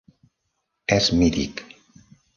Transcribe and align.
És 0.97 1.11
mític. 1.21 1.63